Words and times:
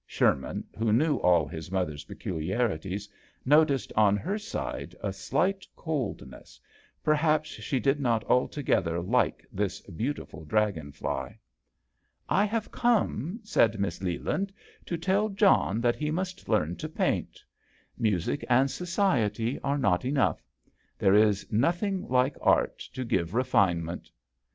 Sherman, 0.07 0.63
who 0.75 0.85
loiewall 0.91 1.47
his 1.47 1.69
mother's 1.71 2.05
peculiarities, 2.05 3.07
noticed 3.45 3.93
on 3.95 4.17
her 4.17 4.39
side 4.39 4.95
a 5.03 5.13
slight 5.13 5.67
cold 5.75 6.25
ness; 6.27 6.59
perhaps 7.03 7.49
she 7.51 7.79
did 7.79 7.99
not 7.99 8.27
alto 8.27 8.63
gether 8.63 8.99
like 8.99 9.45
this 9.51 9.79
beautiful 9.81 10.43
dragon 10.43 10.91
fly." 10.91 11.37
I 12.41 12.45
have 12.45 12.71
come," 12.71 13.41
said 13.43 13.79
Miss 13.79 14.01
Leland, 14.01 14.51
"to 14.87 14.97
tell 14.97 15.29
John 15.29 15.79
that 15.81 15.97
he 15.97 16.09
must 16.09 16.49
learn 16.49 16.77
to 16.77 16.89
paint. 16.89 17.39
Music 17.95 18.43
and 18.49 18.71
society 18.71 19.59
are 19.59 19.77
not 19.77 20.03
enough. 20.03 20.43
There 20.97 21.13
is 21.13 21.45
nothing 21.51 22.07
like 22.07 22.35
art 22.41 22.79
to 22.95 23.05
give 23.05 23.35
refine 23.35 23.85
ment." 23.85 24.09